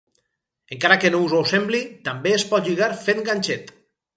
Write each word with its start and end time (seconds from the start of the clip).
Encara 0.75 0.97
que 1.03 1.11
no 1.15 1.19
us 1.27 1.35
ho 1.39 1.41
sembli 1.51 1.81
també 2.09 2.33
es 2.39 2.47
pot 2.55 2.71
lligar 2.71 2.91
fent 3.07 3.25
ganxet. 3.29 3.71